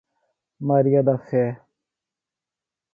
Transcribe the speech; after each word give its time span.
Maria 0.59 1.03
da 1.03 1.15
Fé 1.19 1.45